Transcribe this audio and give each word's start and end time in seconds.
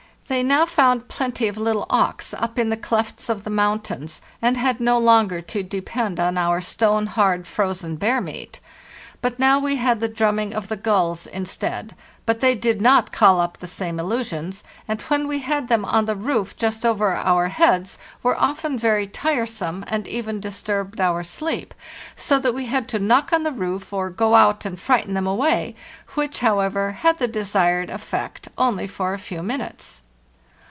They 0.27 0.43
now 0.43 0.65
found 0.65 1.09
plenty 1.09 1.49
of 1.49 1.57
little 1.57 1.85
auks 1.89 2.33
up 2.33 2.57
in 2.57 2.69
the 2.69 2.77
clefts 2.77 3.27
of 3.27 3.43
the 3.43 3.49
mountains, 3.49 4.21
and 4.41 4.55
had 4.55 4.79
no 4.79 4.97
longer 4.97 5.41
to 5.41 5.61
depend 5.61 6.21
on 6.21 6.37
our 6.37 6.61
stone 6.61 7.07
hard 7.07 7.45
frozen 7.45 7.97
bear 7.97 8.21
meat. 8.21 8.61
But 9.21 9.39
now 9.39 9.59
we 9.59 9.75
had 9.75 9.99
the 9.99 10.07
drumming 10.07 10.53
of 10.53 10.69
the 10.69 10.77
gulls 10.77 11.27
instead; 11.27 11.95
but 12.25 12.39
they 12.39 12.55
did 12.55 12.79
not 12.79 13.11
call 13.11 13.41
up 13.41 13.57
the 13.57 13.67
same 13.67 13.99
illusions, 13.99 14.63
and, 14.87 15.01
when 15.01 15.27
we 15.27 15.39
had 15.39 15.67
them 15.67 15.83
on 15.83 16.05
the 16.05 16.15
roof 16.15 16.55
just 16.55 16.85
over 16.85 17.13
our 17.13 17.49
heads, 17.49 17.97
were 18.23 18.39
often 18.39 18.79
very 18.79 19.07
tiresome, 19.07 19.83
and 19.89 20.07
even 20.07 20.39
disturbed 20.39 21.01
our 21.01 21.23
sleep, 21.25 21.73
so 22.15 22.39
that 22.39 22.55
we 22.55 22.67
had 22.67 22.87
to 22.87 22.99
knock 22.99 23.33
on 23.33 23.43
the 23.43 23.51
roof 23.51 23.91
or 23.91 24.09
go 24.09 24.35
out 24.35 24.63
and 24.65 24.79
frighten 24.79 25.13
them 25.13 25.27
away, 25.27 25.75
which, 26.15 26.39
however, 26.39 26.93
had 26.93 27.17
the 27.19 27.27
desired 27.27 27.89
effect 27.89 28.47
only 28.57 28.87
for 28.87 29.13
a 29.13 29.19
few 29.19 29.43
minutes. 29.43 30.03